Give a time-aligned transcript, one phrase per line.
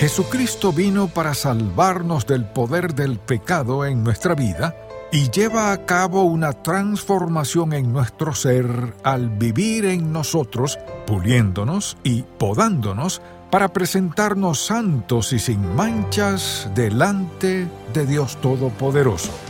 [0.00, 4.74] Jesucristo vino para salvarnos del poder del pecado en nuestra vida
[5.12, 12.22] y lleva a cabo una transformación en nuestro ser al vivir en nosotros, puliéndonos y
[12.22, 19.49] podándonos para presentarnos santos y sin manchas delante de Dios Todopoderoso.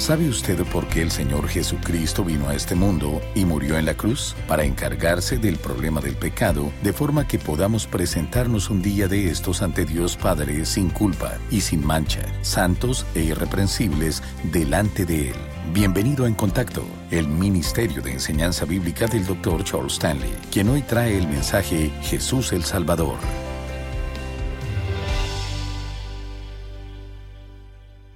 [0.00, 3.92] ¿Sabe usted por qué el Señor Jesucristo vino a este mundo y murió en la
[3.92, 4.34] cruz?
[4.48, 9.60] Para encargarse del problema del pecado, de forma que podamos presentarnos un día de estos
[9.60, 15.36] ante Dios Padre sin culpa y sin mancha, santos e irreprensibles delante de Él.
[15.74, 19.64] Bienvenido En Contacto, el Ministerio de Enseñanza Bíblica del Dr.
[19.64, 23.18] Charles Stanley, quien hoy trae el mensaje Jesús el Salvador.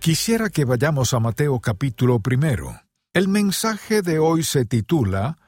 [0.04, 2.78] Quisiera que vayamos a Mateo capítulo primero.
[3.14, 5.38] El mensaje de hoy se titula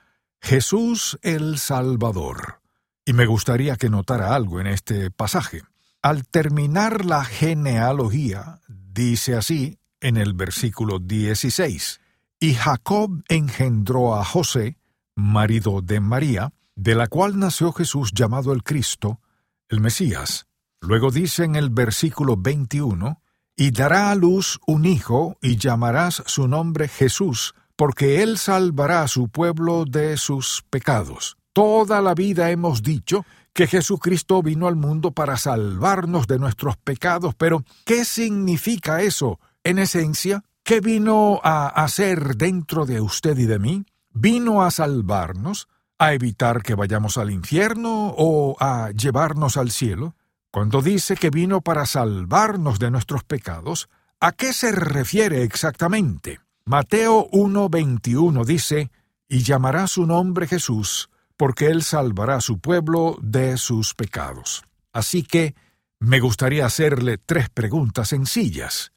[0.40, 2.62] Jesús el Salvador.
[3.04, 5.60] Y me gustaría que notara algo en este pasaje.
[6.00, 12.00] Al terminar la genealogía, dice así en el versículo 16,
[12.40, 14.78] y Jacob engendró a José,
[15.14, 19.20] marido de María, de la cual nació Jesús llamado el Cristo,
[19.68, 20.46] el Mesías.
[20.80, 23.20] Luego dice en el versículo 21,
[23.56, 29.08] y dará a luz un hijo, y llamarás su nombre Jesús, porque él salvará a
[29.08, 31.36] su pueblo de sus pecados.
[31.52, 37.34] Toda la vida hemos dicho que Jesucristo vino al mundo para salvarnos de nuestros pecados,
[37.34, 40.44] pero ¿qué significa eso en esencia?
[40.62, 43.86] ¿Qué vino a hacer dentro de usted y de mí?
[44.10, 45.68] ¿Vino a salvarnos?
[45.98, 50.14] ¿A evitar que vayamos al infierno o a llevarnos al cielo?
[50.56, 53.90] Cuando dice que vino para salvarnos de nuestros pecados,
[54.20, 56.40] ¿a qué se refiere exactamente?
[56.64, 58.90] Mateo 1:21 dice,
[59.28, 64.64] y llamará su nombre Jesús, porque él salvará a su pueblo de sus pecados.
[64.94, 65.54] Así que
[66.00, 68.92] me gustaría hacerle tres preguntas sencillas.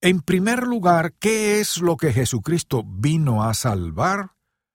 [0.00, 4.32] En primer lugar, ¿qué es lo que Jesucristo vino a salvar?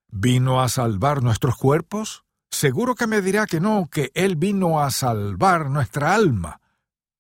[0.10, 2.24] ¿Vino a salvar nuestros cuerpos?
[2.52, 6.62] Seguro que me dirá que no, que Él vino a salvar nuestra alma.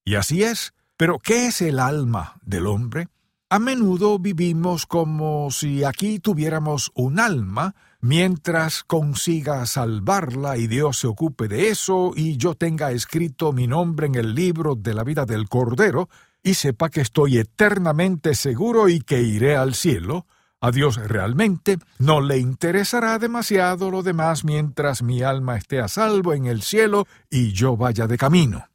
[0.03, 0.73] Y así es.
[0.97, 3.07] Pero ¿qué es el alma del hombre?
[3.49, 11.07] A menudo vivimos como si aquí tuviéramos un alma, mientras consiga salvarla y Dios se
[11.07, 15.25] ocupe de eso y yo tenga escrito mi nombre en el libro de la vida
[15.25, 16.09] del Cordero
[16.43, 20.27] y sepa que estoy eternamente seguro y que iré al cielo,
[20.61, 26.33] a Dios realmente no le interesará demasiado lo demás mientras mi alma esté a salvo
[26.33, 28.65] en el cielo y yo vaya de camino.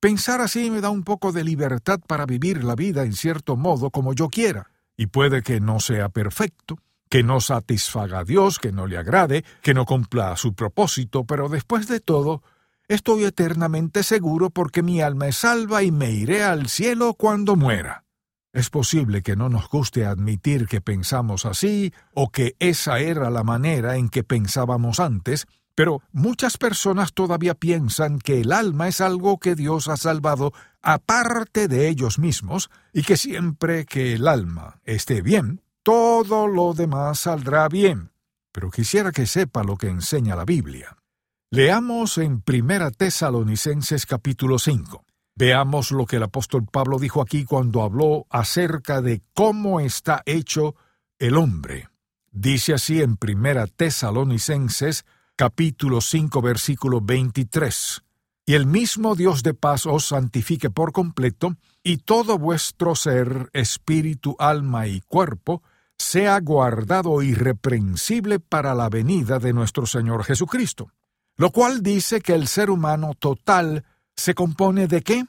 [0.00, 3.90] Pensar así me da un poco de libertad para vivir la vida en cierto modo
[3.90, 8.72] como yo quiera, y puede que no sea perfecto, que no satisfaga a Dios, que
[8.72, 12.42] no le agrade, que no cumpla su propósito, pero después de todo,
[12.88, 18.04] estoy eternamente seguro porque mi alma es salva y me iré al cielo cuando muera.
[18.52, 23.44] Es posible que no nos guste admitir que pensamos así o que esa era la
[23.44, 29.38] manera en que pensábamos antes, pero muchas personas todavía piensan que el alma es algo
[29.38, 30.52] que Dios ha salvado
[30.82, 37.20] aparte de ellos mismos y que siempre que el alma esté bien, todo lo demás
[37.20, 38.10] saldrá bien.
[38.52, 40.98] Pero quisiera que sepa lo que enseña la Biblia.
[41.50, 45.06] Leamos en Primera Tesalonicenses capítulo 5.
[45.34, 50.76] Veamos lo que el apóstol Pablo dijo aquí cuando habló acerca de cómo está hecho
[51.18, 51.88] el hombre.
[52.30, 55.04] Dice así en Primera Tesalonicenses
[55.36, 58.02] capítulo 5 versículo 23.
[58.44, 64.36] Y el mismo Dios de paz os santifique por completo, y todo vuestro ser, espíritu,
[64.38, 65.62] alma y cuerpo,
[65.96, 70.90] sea guardado irreprensible para la venida de nuestro Señor Jesucristo.
[71.36, 73.84] Lo cual dice que el ser humano total
[74.22, 75.26] se compone de qué?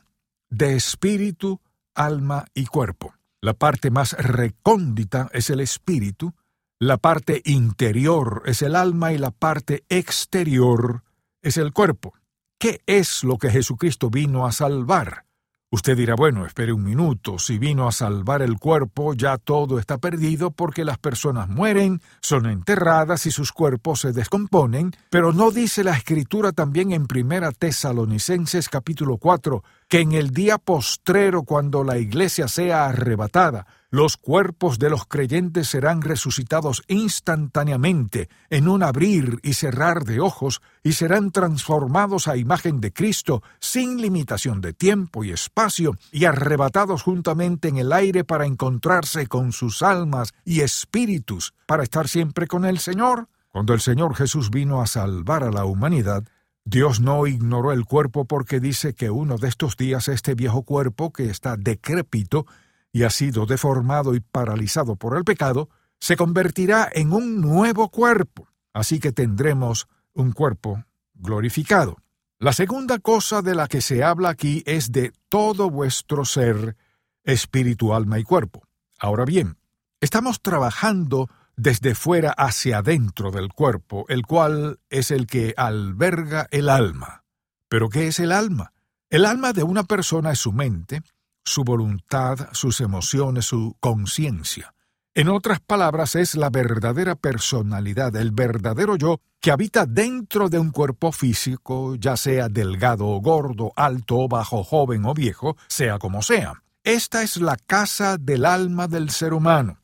[0.51, 1.59] De espíritu,
[1.95, 3.15] alma y cuerpo.
[3.41, 6.35] La parte más recóndita es el espíritu,
[6.79, 11.01] la parte interior es el alma y la parte exterior
[11.41, 12.13] es el cuerpo.
[12.59, 15.25] ¿Qué es lo que Jesucristo vino a salvar?
[15.73, 19.97] Usted dirá, bueno, espere un minuto, si vino a salvar el cuerpo, ya todo está
[19.97, 25.83] perdido porque las personas mueren, son enterradas y sus cuerpos se descomponen, pero no dice
[25.83, 31.99] la escritura también en Primera Tesalonicenses capítulo 4 que en el día postrero cuando la
[31.99, 39.53] iglesia sea arrebatada, los cuerpos de los creyentes serán resucitados instantáneamente en un abrir y
[39.53, 45.29] cerrar de ojos y serán transformados a imagen de Cristo sin limitación de tiempo y
[45.29, 51.83] espacio y arrebatados juntamente en el aire para encontrarse con sus almas y espíritus para
[51.83, 53.27] estar siempre con el Señor.
[53.51, 56.23] Cuando el Señor Jesús vino a salvar a la humanidad,
[56.65, 61.11] Dios no ignoró el cuerpo porque dice que uno de estos días este viejo cuerpo
[61.11, 62.45] que está decrépito
[62.91, 65.69] y ha sido deformado y paralizado por el pecado,
[65.99, 68.47] se convertirá en un nuevo cuerpo.
[68.71, 70.83] Así que tendremos un cuerpo
[71.13, 71.97] glorificado.
[72.39, 76.75] La segunda cosa de la que se habla aquí es de todo vuestro ser,
[77.23, 78.63] espíritu, alma y cuerpo.
[78.99, 79.57] Ahora bien,
[80.01, 86.69] estamos trabajando desde fuera hacia adentro del cuerpo, el cual es el que alberga el
[86.69, 87.23] alma.
[87.69, 88.73] ¿Pero qué es el alma?
[89.09, 91.01] El alma de una persona es su mente,
[91.43, 94.73] su voluntad, sus emociones, su conciencia.
[95.15, 100.71] En otras palabras, es la verdadera personalidad, el verdadero yo que habita dentro de un
[100.71, 106.23] cuerpo físico, ya sea delgado o gordo, alto o bajo, joven o viejo, sea como
[106.23, 106.63] sea.
[106.83, 109.82] Esta es la casa del alma del ser humano.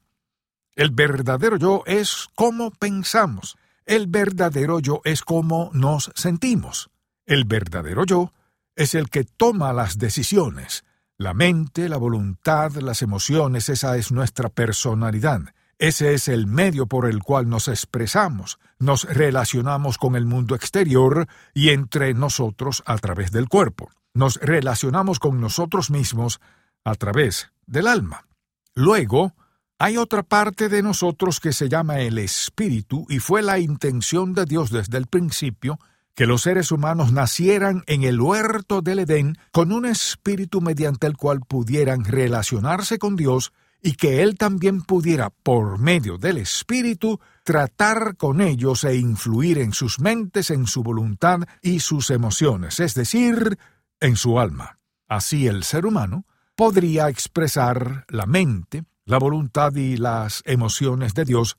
[0.79, 3.57] El verdadero yo es cómo pensamos.
[3.85, 6.89] El verdadero yo es cómo nos sentimos.
[7.25, 8.31] El verdadero yo
[8.77, 10.85] es el que toma las decisiones.
[11.17, 15.41] La mente, la voluntad, las emociones, esa es nuestra personalidad.
[15.79, 21.27] Ese es el medio por el cual nos expresamos, nos relacionamos con el mundo exterior
[21.53, 23.91] y entre nosotros a través del cuerpo.
[24.13, 26.39] Nos relacionamos con nosotros mismos
[26.85, 28.27] a través del alma.
[28.75, 29.33] Luego,
[29.79, 34.43] hay otra parte de nosotros que se llama el espíritu y fue la intención de
[34.43, 35.79] Dios desde el principio
[36.13, 41.15] que los seres humanos nacieran en el huerto del Edén con un espíritu mediante el
[41.15, 48.17] cual pudieran relacionarse con Dios y que Él también pudiera, por medio del espíritu, tratar
[48.17, 53.57] con ellos e influir en sus mentes, en su voluntad y sus emociones, es decir,
[54.01, 54.77] en su alma.
[55.07, 56.25] Así el ser humano
[56.57, 61.57] podría expresar la mente, la voluntad y las emociones de Dios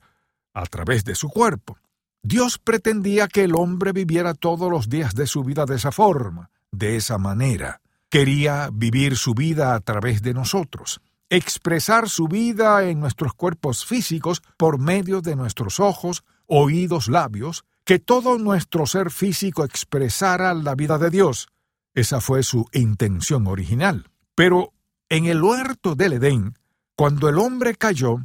[0.53, 1.77] a través de su cuerpo.
[2.23, 6.49] Dios pretendía que el hombre viviera todos los días de su vida de esa forma,
[6.71, 7.81] de esa manera.
[8.09, 14.41] Quería vivir su vida a través de nosotros, expresar su vida en nuestros cuerpos físicos
[14.55, 20.97] por medio de nuestros ojos, oídos, labios, que todo nuestro ser físico expresara la vida
[20.97, 21.49] de Dios.
[21.93, 24.09] Esa fue su intención original.
[24.35, 24.71] Pero
[25.09, 26.53] en el huerto del Edén,
[26.95, 28.17] cuando el hombre cayó,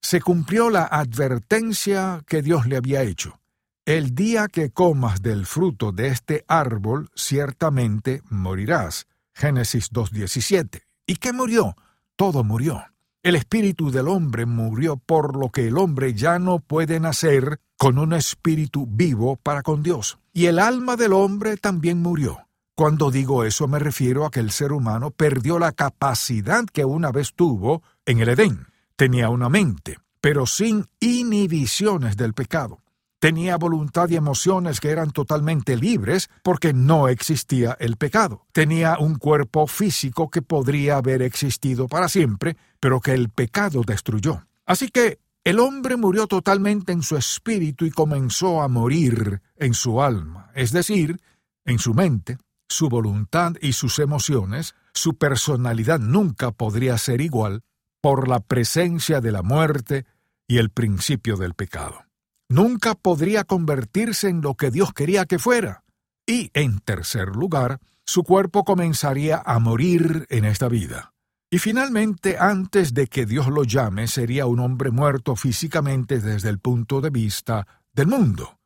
[0.00, 3.40] se cumplió la advertencia que Dios le había hecho.
[3.84, 9.06] El día que comas del fruto de este árbol, ciertamente morirás.
[9.34, 10.82] Génesis 2.17.
[11.06, 11.74] ¿Y qué murió?
[12.14, 12.84] Todo murió.
[13.22, 17.98] El espíritu del hombre murió por lo que el hombre ya no puede nacer con
[17.98, 20.18] un espíritu vivo para con Dios.
[20.32, 22.46] Y el alma del hombre también murió.
[22.80, 27.12] Cuando digo eso me refiero a que el ser humano perdió la capacidad que una
[27.12, 28.68] vez tuvo en el Edén.
[28.96, 32.80] Tenía una mente, pero sin inhibiciones del pecado.
[33.18, 38.46] Tenía voluntad y emociones que eran totalmente libres porque no existía el pecado.
[38.50, 44.46] Tenía un cuerpo físico que podría haber existido para siempre, pero que el pecado destruyó.
[44.64, 50.00] Así que el hombre murió totalmente en su espíritu y comenzó a morir en su
[50.00, 51.20] alma, es decir,
[51.66, 52.38] en su mente,
[52.70, 57.62] su voluntad y sus emociones, su personalidad nunca podría ser igual
[58.00, 60.06] por la presencia de la muerte
[60.48, 62.06] y el principio del pecado.
[62.48, 65.84] Nunca podría convertirse en lo que Dios quería que fuera.
[66.26, 71.12] Y, en tercer lugar, su cuerpo comenzaría a morir en esta vida.
[71.50, 76.60] Y finalmente, antes de que Dios lo llame, sería un hombre muerto físicamente desde el
[76.60, 78.58] punto de vista del mundo.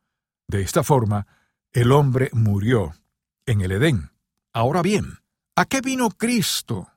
[0.47, 1.25] De esta forma,
[1.73, 2.93] el hombre murió
[3.45, 4.11] en el Edén.
[4.53, 5.19] Ahora bien,
[5.55, 6.89] ¿a qué vino Cristo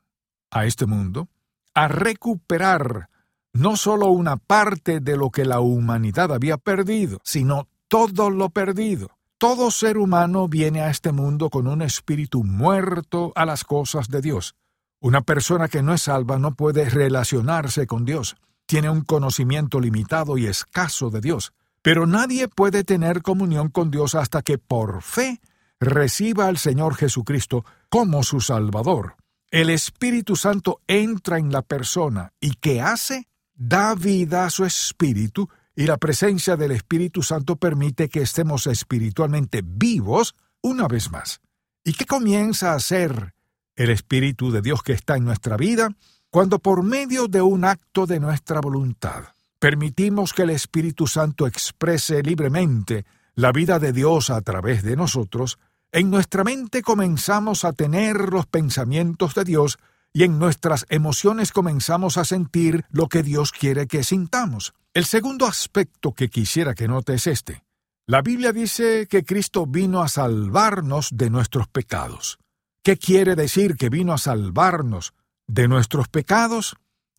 [0.50, 1.28] a este mundo?
[1.74, 3.08] A recuperar
[3.52, 9.10] no solo una parte de lo que la humanidad había perdido, sino todo lo perdido.
[9.38, 14.20] Todo ser humano viene a este mundo con un espíritu muerto a las cosas de
[14.20, 14.54] Dios.
[15.00, 18.36] Una persona que no es salva no puede relacionarse con Dios.
[18.66, 21.52] Tiene un conocimiento limitado y escaso de Dios.
[21.82, 25.40] Pero nadie puede tener comunión con Dios hasta que por fe
[25.80, 29.16] reciba al Señor Jesucristo como su Salvador.
[29.50, 33.28] El Espíritu Santo entra en la persona y ¿qué hace?
[33.54, 39.62] Da vida a su espíritu y la presencia del Espíritu Santo permite que estemos espiritualmente
[39.64, 41.40] vivos una vez más.
[41.84, 43.34] ¿Y qué comienza a hacer
[43.76, 45.88] el Espíritu de Dios que está en nuestra vida?
[46.30, 49.24] Cuando por medio de un acto de nuestra voluntad
[49.58, 55.58] permitimos que el Espíritu Santo exprese libremente la vida de Dios a través de nosotros,
[55.92, 59.78] en nuestra mente comenzamos a tener los pensamientos de Dios
[60.12, 64.74] y en nuestras emociones comenzamos a sentir lo que Dios quiere que sintamos.
[64.94, 67.62] El segundo aspecto que quisiera que note es este.
[68.06, 72.38] La Biblia dice que Cristo vino a salvarnos de nuestros pecados.
[72.82, 75.12] ¿Qué quiere decir que vino a salvarnos
[75.46, 76.76] de nuestros pecados?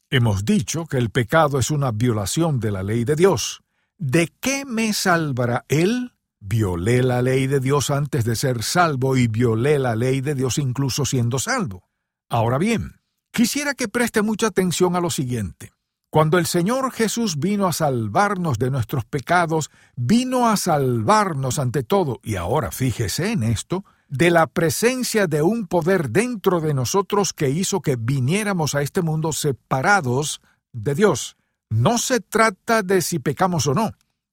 [0.10, 3.62] Hemos dicho que el pecado es una violación de la ley de Dios.
[3.98, 6.14] ¿De qué me salvará Él?
[6.41, 10.58] Violé la ley de Dios antes de ser salvo y violé la ley de Dios
[10.58, 11.89] incluso siendo salvo.
[12.29, 15.74] Ahora bien, quisiera que preste mucha atención a lo siguiente.
[16.12, 22.19] Cuando el Señor Jesús vino a salvarnos de nuestros pecados, vino a salvarnos ante todo,
[22.24, 27.51] y ahora fíjese en esto, de la presencia de un poder dentro de nosotros que
[27.51, 30.41] hizo que viniéramos a este mundo separados
[30.72, 31.38] de Dios.
[31.69, 33.91] No se trata de si pecamos o no.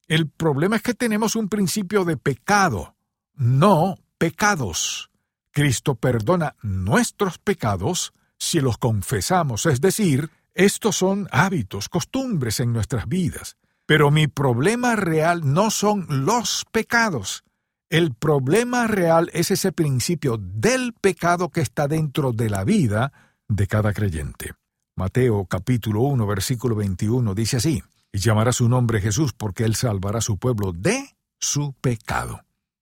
[0.08, 2.94] El problema es que tenemos un principio de pecado,
[3.34, 5.10] no pecados.
[5.50, 13.08] Cristo perdona nuestros pecados si los confesamos, es decir, estos son hábitos, costumbres en nuestras
[13.08, 13.56] vidas.
[13.84, 17.42] Pero mi problema real no son los pecados.
[17.90, 23.12] El problema real es ese principio del pecado que está dentro de la vida
[23.48, 24.54] de cada creyente.
[24.96, 27.82] Mateo capítulo 1 versículo 21 dice así,
[28.16, 32.40] y llamará su nombre Jesús porque él salvará a su pueblo de su pecado.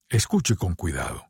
[0.09, 1.25] Escuche con cuidado.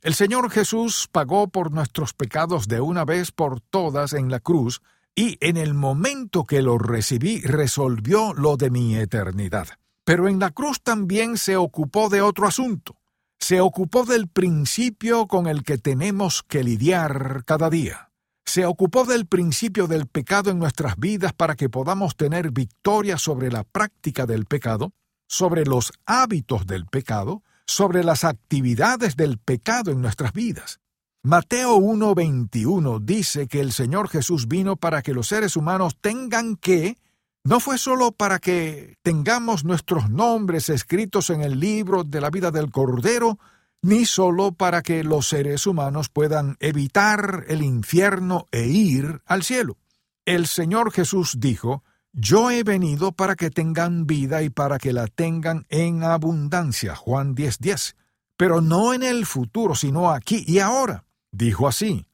[0.00, 4.80] El Señor Jesús pagó por nuestros pecados de una vez por todas en la cruz,
[5.14, 9.68] y en el momento que lo recibí resolvió lo de mi eternidad.
[10.04, 12.96] Pero en la cruz también se ocupó de otro asunto.
[13.38, 18.09] Se ocupó del principio con el que tenemos que lidiar cada día.
[18.44, 23.50] Se ocupó del principio del pecado en nuestras vidas para que podamos tener victoria sobre
[23.50, 24.92] la práctica del pecado,
[25.28, 30.80] sobre los hábitos del pecado, sobre las actividades del pecado en nuestras vidas.
[31.22, 36.96] Mateo 1:21 dice que el Señor Jesús vino para que los seres humanos tengan que,
[37.44, 42.50] no fue solo para que tengamos nuestros nombres escritos en el libro de la vida
[42.50, 43.38] del Cordero,
[43.82, 49.78] ni solo para que los seres humanos puedan evitar el infierno e ir al cielo.
[50.24, 51.82] El Señor Jesús dijo,
[52.12, 56.94] Yo he venido para que tengan vida y para que la tengan en abundancia.
[56.94, 57.96] Juan 10:10.
[58.36, 61.04] Pero no en el futuro, sino aquí y ahora.
[61.32, 62.06] Dijo así,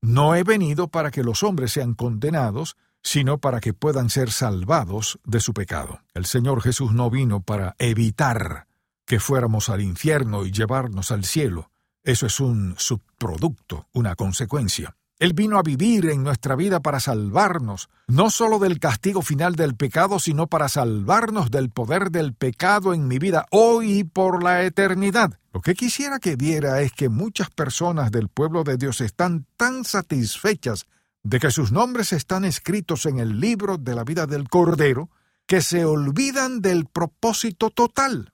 [0.00, 5.18] No he venido para que los hombres sean condenados, sino para que puedan ser salvados
[5.24, 6.00] de su pecado.
[6.14, 8.66] El Señor Jesús no vino para evitar
[9.10, 11.72] que fuéramos al infierno y llevarnos al cielo.
[12.04, 14.94] Eso es un subproducto, una consecuencia.
[15.18, 19.74] Él vino a vivir en nuestra vida para salvarnos, no solo del castigo final del
[19.74, 24.62] pecado, sino para salvarnos del poder del pecado en mi vida hoy y por la
[24.62, 25.40] eternidad.
[25.52, 29.84] Lo que quisiera que viera es que muchas personas del pueblo de Dios están tan
[29.84, 30.86] satisfechas
[31.24, 35.10] de que sus nombres están escritos en el libro de la vida del Cordero,
[35.46, 38.32] que se olvidan del propósito total.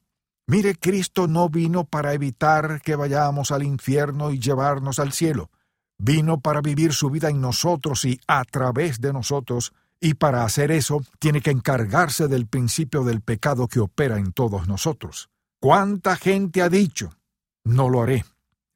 [0.49, 5.51] Mire, Cristo no vino para evitar que vayamos al infierno y llevarnos al cielo.
[5.99, 10.71] Vino para vivir su vida en nosotros y a través de nosotros, y para hacer
[10.71, 15.31] eso tiene que encargarse del principio del pecado que opera en todos nosotros.
[15.59, 17.17] ¿Cuánta gente ha dicho?
[17.65, 18.25] No lo haré.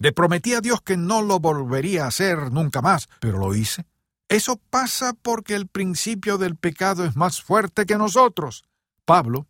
[0.01, 3.85] Le prometí a Dios que no lo volvería a hacer nunca más, pero lo hice.
[4.29, 8.65] Eso pasa porque el principio del pecado es más fuerte que nosotros.
[9.05, 9.47] Pablo,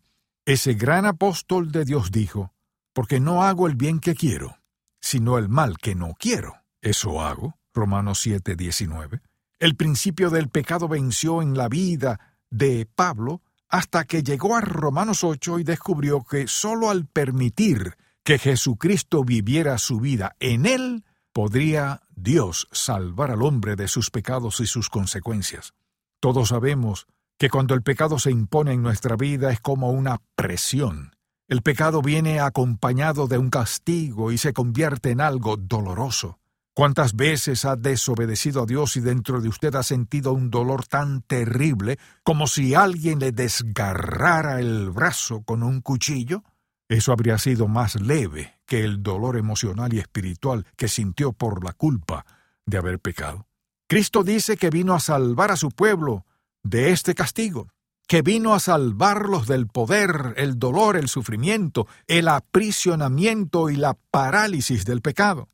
[0.51, 2.53] ese gran apóstol de Dios, dijo,
[2.93, 4.57] porque no hago el bien que quiero,
[4.99, 6.55] sino el mal que no quiero.
[6.81, 7.57] Eso hago.
[7.73, 9.21] Romanos 7, 19.
[9.59, 15.23] El principio del pecado venció en la vida de Pablo hasta que llegó a Romanos
[15.23, 22.01] 8 y descubrió que sólo al permitir que Jesucristo viviera su vida en él, podría
[22.09, 25.73] Dios salvar al hombre de sus pecados y sus consecuencias.
[26.19, 27.07] Todos sabemos
[27.41, 31.15] que cuando el pecado se impone en nuestra vida es como una presión.
[31.47, 36.37] El pecado viene acompañado de un castigo y se convierte en algo doloroso.
[36.75, 41.23] ¿Cuántas veces ha desobedecido a Dios y dentro de usted ha sentido un dolor tan
[41.23, 46.43] terrible como si alguien le desgarrara el brazo con un cuchillo?
[46.89, 51.73] Eso habría sido más leve que el dolor emocional y espiritual que sintió por la
[51.73, 52.23] culpa
[52.67, 53.47] de haber pecado.
[53.87, 56.23] Cristo dice que vino a salvar a su pueblo
[56.63, 57.69] de este castigo,
[58.07, 64.85] que vino a salvarlos del poder, el dolor, el sufrimiento, el aprisionamiento y la parálisis
[64.85, 65.49] del pecado.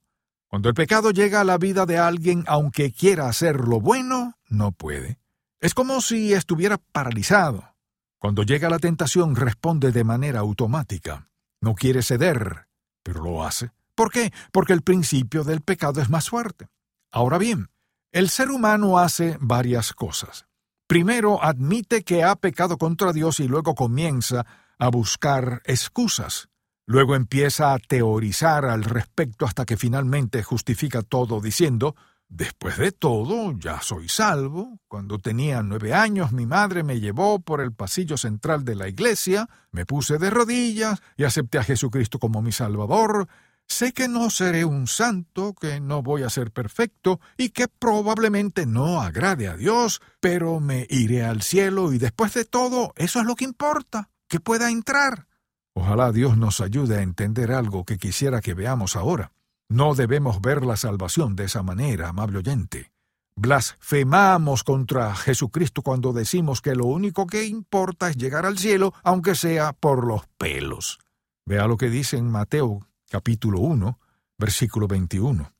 [0.48, 4.72] Cuando el pecado llega a la vida de alguien, aunque quiera hacer lo bueno, no
[4.72, 5.20] puede.
[5.60, 7.76] Es como si estuviera paralizado.
[8.20, 11.30] Cuando llega la tentación, responde de manera automática.
[11.62, 12.68] No quiere ceder,
[13.04, 13.72] pero lo hace.
[13.94, 14.32] ¿Por qué?
[14.52, 16.68] Porque el principio del pecado es más fuerte.
[17.12, 17.70] Ahora bien,
[18.12, 20.47] el ser humano hace varias cosas.
[20.88, 24.46] Primero admite que ha pecado contra Dios y luego comienza
[24.79, 26.48] a buscar excusas.
[26.86, 31.96] Luego empieza a teorizar al respecto hasta que finalmente justifica todo diciendo,
[32.29, 34.79] Después de todo, ya soy salvo.
[34.89, 39.48] Cuando tenía nueve años, mi madre me llevó por el pasillo central de la iglesia,
[39.72, 43.29] me puse de rodillas y acepté a Jesucristo como mi Salvador.
[43.68, 48.66] Sé que no seré un santo, que no voy a ser perfecto y que probablemente
[48.66, 53.26] no agrade a Dios, pero me iré al cielo y después de todo, eso es
[53.26, 55.28] lo que importa, que pueda entrar.
[55.76, 59.34] Ojalá Dios nos ayude a entender algo que quisiera que veamos ahora.
[59.70, 62.92] No debemos ver la salvación de esa manera, amable oyente.
[63.36, 69.36] Blasfemamos contra Jesucristo cuando decimos que lo único que importa es llegar al cielo, aunque
[69.36, 71.00] sea por los pelos.
[71.46, 74.00] Vea lo que dice en Mateo capítulo 1,
[74.38, 75.54] versículo 21.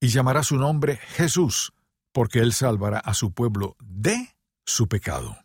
[0.00, 1.72] Y llamará su nombre Jesús,
[2.12, 5.36] porque él salvará a su pueblo de su pecado.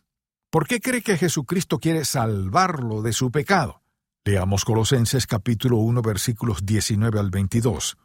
[0.50, 3.82] ¿Por qué cree que Jesucristo quiere salvarlo de su pecado?
[4.24, 7.96] Leamos Colosenses capítulo 1 versículos 19 al 22.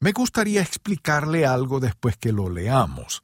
[0.00, 3.22] Me gustaría explicarle algo después que lo leamos.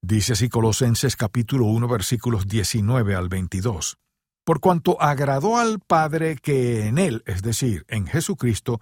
[0.00, 3.98] Dice así Colosenses capítulo 1 versículos 19 al 22.
[4.44, 8.80] Por cuanto agradó al Padre que en Él, es decir, en Jesucristo,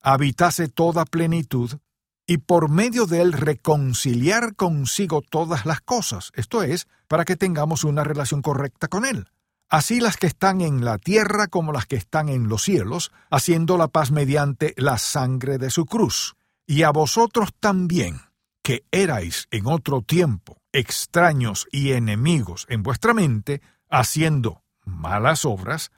[0.00, 1.78] habitase toda plenitud,
[2.26, 7.84] y por medio de Él reconciliar consigo todas las cosas, esto es, para que tengamos
[7.84, 9.28] una relación correcta con Él.
[9.70, 13.76] Así las que están en la tierra como las que están en los cielos, haciendo
[13.76, 16.36] la paz mediante la sangre de su cruz
[16.66, 18.20] y a vosotros también,
[18.62, 25.90] que erais en otro tiempo extraños y enemigos en vuestra mente, haciendo malas obras,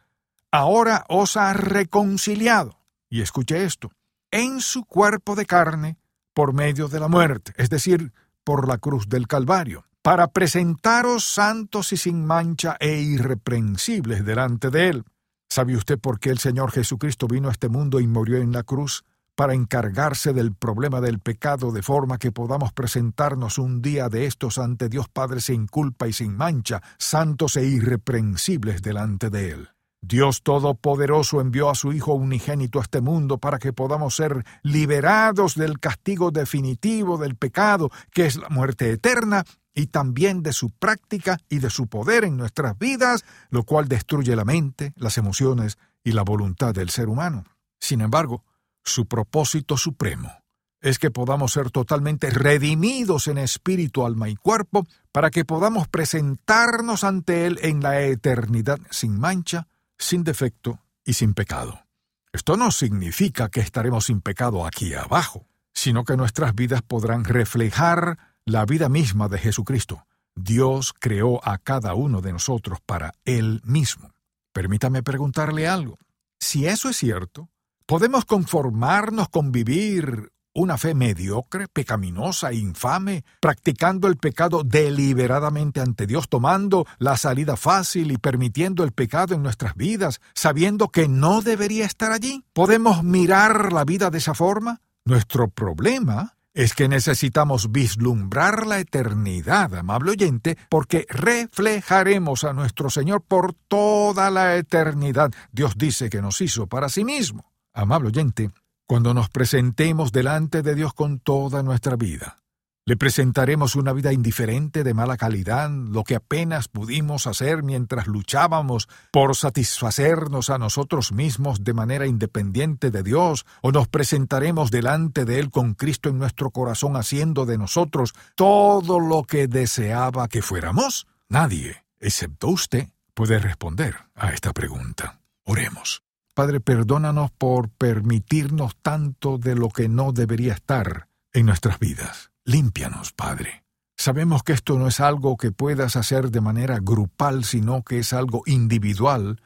[0.53, 2.80] ahora os ha reconciliado,
[3.11, 3.91] y escuche esto,
[4.31, 5.99] en su cuerpo de carne
[6.33, 8.13] por medio de la muerte, es decir,
[8.45, 14.89] por la cruz del Calvario, para presentaros santos y sin mancha e irreprensibles delante de
[14.89, 15.05] Él.
[15.51, 18.63] ¿Sabe usted por qué el Señor Jesucristo vino a este mundo y murió en la
[18.63, 19.05] cruz?
[19.41, 24.59] para encargarse del problema del pecado de forma que podamos presentarnos un día de estos
[24.59, 29.71] ante Dios Padre sin culpa y sin mancha, santos e irreprensibles delante de Él.
[30.03, 35.55] Dios Todopoderoso envió a su Hijo unigénito a este mundo para que podamos ser liberados
[35.55, 41.39] del castigo definitivo del pecado, que es la muerte eterna, y también de su práctica
[41.49, 46.13] y de su poder en nuestras vidas, lo cual destruye la mente, las emociones y
[46.13, 47.45] la voluntad del ser humano.
[47.79, 48.45] Sin embargo,
[48.83, 50.33] su propósito supremo
[50.81, 57.05] es que podamos ser totalmente redimidos en espíritu, alma y cuerpo, para que podamos presentarnos
[57.05, 59.69] ante Él en la eternidad sin mancha,
[60.01, 61.87] sin defecto y sin pecado.
[62.33, 68.19] Esto no significa que estaremos sin pecado aquí abajo, sino que nuestras vidas podrán reflejar
[68.45, 70.07] la vida misma de Jesucristo.
[70.35, 74.13] Dios creó a cada uno de nosotros para Él mismo.
[74.53, 75.99] Permítame preguntarle algo.
[76.39, 77.49] Si eso es cierto,
[77.91, 86.29] ¿Podemos conformarnos con vivir una fe mediocre, pecaminosa infame, practicando el pecado deliberadamente ante Dios,
[86.29, 91.87] tomando la salida fácil y permitiendo el pecado en nuestras vidas, sabiendo que no debería
[91.87, 92.45] estar allí?
[92.53, 94.81] ¿Podemos mirar la vida de esa forma?
[95.05, 103.23] Nuestro problema es que necesitamos vislumbrar la eternidad, amable oyente, porque reflejaremos a nuestro Señor
[103.23, 105.31] por toda la eternidad.
[105.53, 107.51] Dios dice que nos hizo para sí mismo.
[107.73, 108.51] Amable oyente,
[108.91, 112.39] cuando nos presentemos delante de Dios con toda nuestra vida,
[112.85, 118.89] le presentaremos una vida indiferente de mala calidad, lo que apenas pudimos hacer mientras luchábamos
[119.13, 125.39] por satisfacernos a nosotros mismos de manera independiente de Dios, o nos presentaremos delante de
[125.39, 131.07] Él con Cristo en nuestro corazón haciendo de nosotros todo lo que deseaba que fuéramos.
[131.29, 135.21] Nadie, excepto usted, puede responder a esta pregunta.
[135.45, 136.03] Oremos.
[136.35, 142.31] Padre, perdónanos por permitirnos tanto de lo que no debería estar en nuestras vidas.
[142.45, 143.65] Límpianos, Padre.
[143.97, 148.13] Sabemos que esto no es algo que puedas hacer de manera grupal, sino que es
[148.13, 149.43] algo individual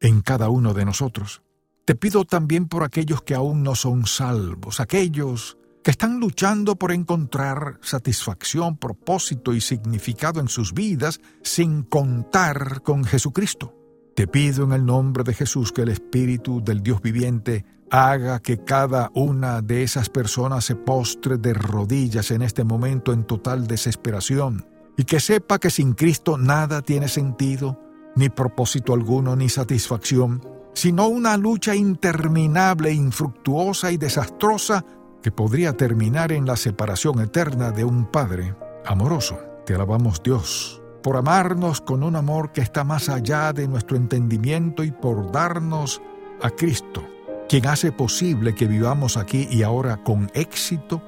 [0.00, 1.42] en cada uno de nosotros.
[1.84, 6.92] Te pido también por aquellos que aún no son salvos, aquellos que están luchando por
[6.92, 13.77] encontrar satisfacción, propósito y significado en sus vidas sin contar con Jesucristo.
[14.18, 18.64] Te pido en el nombre de Jesús que el Espíritu del Dios viviente haga que
[18.64, 24.66] cada una de esas personas se postre de rodillas en este momento en total desesperación
[24.96, 27.80] y que sepa que sin Cristo nada tiene sentido,
[28.16, 30.42] ni propósito alguno, ni satisfacción,
[30.74, 34.84] sino una lucha interminable, infructuosa y desastrosa
[35.22, 39.38] que podría terminar en la separación eterna de un Padre amoroso.
[39.64, 44.84] Te alabamos Dios por amarnos con un amor que está más allá de nuestro entendimiento
[44.84, 46.02] y por darnos
[46.42, 47.04] a Cristo
[47.48, 51.02] quien hace posible que vivamos aquí y ahora con éxito,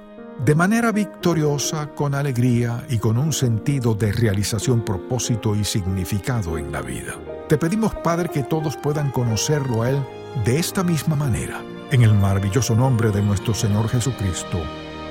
[0.44, 6.72] de manera victoriosa, con alegría y con un sentido de realización, propósito y significado en
[6.72, 7.14] la vida.
[7.48, 10.02] Te pedimos, Padre, que todos puedan conocerlo a Él
[10.44, 14.58] de esta misma manera, en el maravilloso nombre de nuestro Señor Jesucristo.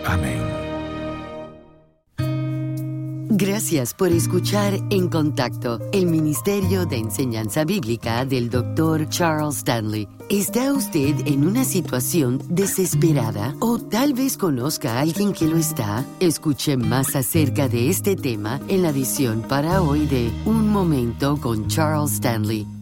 [0.08, 0.69] Amén.
[3.32, 9.08] Gracias por escuchar En Contacto, el Ministerio de Enseñanza Bíblica del Dr.
[9.08, 10.08] Charles Stanley.
[10.30, 16.04] ¿Está usted en una situación desesperada o tal vez conozca a alguien que lo está?
[16.20, 21.68] Escuche más acerca de este tema en la edición para hoy de Un Momento con
[21.68, 22.79] Charles Stanley.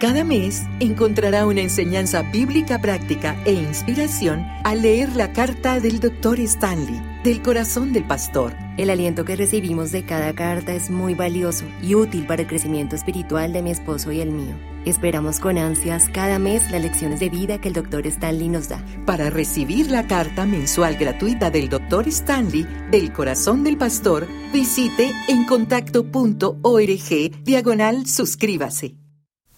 [0.00, 6.40] Cada mes encontrará una enseñanza bíblica práctica e inspiración al leer la carta del Dr.
[6.40, 8.56] Stanley, del corazón del pastor.
[8.76, 12.96] El aliento que recibimos de cada carta es muy valioso y útil para el crecimiento
[12.96, 14.56] espiritual de mi esposo y el mío.
[14.84, 18.04] Esperamos con ansias cada mes las lecciones de vida que el Dr.
[18.08, 18.84] Stanley nos da.
[19.06, 22.08] Para recibir la carta mensual gratuita del Dr.
[22.08, 29.03] Stanley, del corazón del pastor, visite encontacto.org diagonal suscríbase.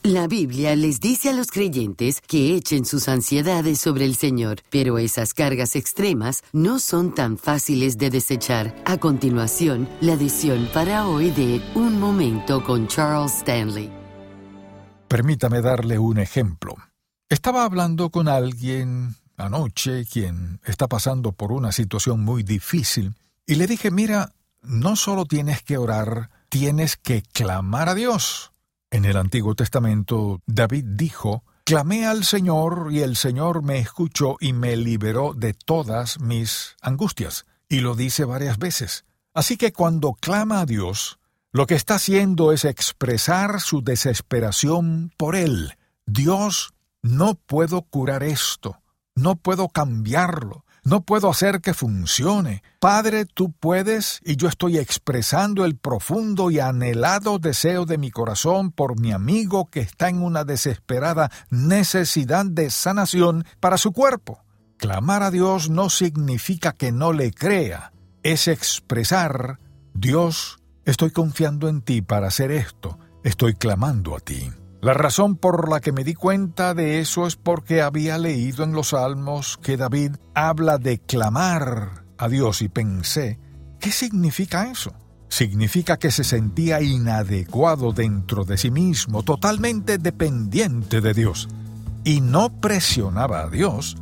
[0.07, 4.99] La Biblia les dice a los creyentes que echen sus ansiedades sobre el Señor, pero
[4.99, 8.73] esas cargas extremas no son tan fáciles de desechar.
[8.85, 13.90] A continuación, la edición para hoy de Un Momento con Charles Stanley.
[15.09, 16.77] Permítame darle un ejemplo.
[17.29, 23.66] Estaba hablando con alguien anoche quien está pasando por una situación muy difícil y le
[23.66, 28.53] dije, mira, no solo tienes que orar, tienes que clamar a Dios.
[28.90, 34.53] En el Antiguo Testamento, David dijo, Clamé al Señor y el Señor me escuchó y
[34.53, 37.44] me liberó de todas mis angustias.
[37.68, 39.05] Y lo dice varias veces.
[39.35, 41.18] Así que cuando clama a Dios,
[41.51, 45.75] lo que está haciendo es expresar su desesperación por Él.
[46.07, 48.81] Dios, no puedo curar esto,
[49.14, 52.62] no puedo cambiarlo, no puedo hacer que funcione.
[52.79, 58.70] Padre, tú puedes y yo estoy expresando el profundo y anhelado deseo de mi corazón
[58.70, 64.44] por mi amigo que está en una desesperada necesidad de sanación para su cuerpo.
[64.77, 69.59] Clamar a Dios no significa que no le crea, es expresar,
[69.92, 74.53] Dios, estoy confiando en ti para hacer esto, estoy clamando a ti.
[74.87, 78.72] La razón por la que me di cuenta de eso es porque había leído en
[78.72, 83.40] los Salmos que David habla de clamar a Dios y pensé,
[83.81, 84.92] ¿qué significa eso?
[85.29, 91.49] Significa que se sentía inadecuado dentro de sí mismo, totalmente dependiente de Dios.
[92.05, 93.96] Y no presionaba a Dios,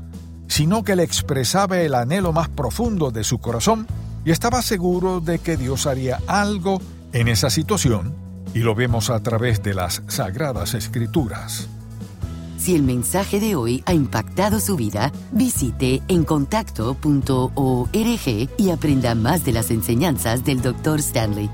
[0.49, 3.87] sino que le expresaba el anhelo más profundo de su corazón
[4.27, 6.79] y estaba seguro de que Dios haría algo
[7.15, 11.69] en esa situación y lo vemos a través de las Sagradas Escrituras.
[12.59, 19.53] Si el mensaje de hoy ha impactado su vida, visite encontacto.org y aprenda más de
[19.53, 21.01] las enseñanzas del Dr.
[21.01, 21.51] Stanley.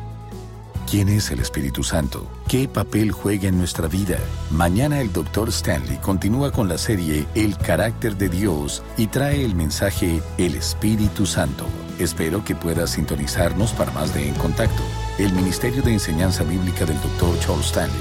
[0.90, 2.28] ¿Quién es el Espíritu Santo?
[2.48, 4.18] ¿Qué papel juega en nuestra vida?
[4.50, 5.50] Mañana el Dr.
[5.50, 11.26] Stanley continúa con la serie El carácter de Dios y trae el mensaje El Espíritu
[11.26, 11.64] Santo.
[12.00, 14.82] Espero que pueda sintonizarnos para más de En Contacto,
[15.24, 17.38] el Ministerio de Enseñanza Bíblica del Dr.
[17.40, 17.94] Charles Stanley.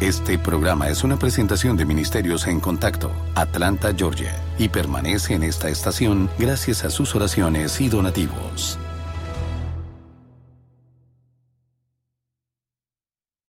[0.00, 5.70] Este programa es una presentación de Ministerios en Contacto, Atlanta, Georgia, y permanece en esta
[5.70, 8.78] estación gracias a sus oraciones y donativos.